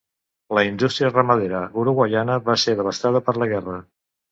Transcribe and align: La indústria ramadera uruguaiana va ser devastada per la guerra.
La 0.57 0.63
indústria 0.67 1.11
ramadera 1.11 1.61
uruguaiana 1.83 2.39
va 2.49 2.57
ser 2.65 2.77
devastada 2.83 3.25
per 3.31 3.39
la 3.39 3.53
guerra. 3.55 3.81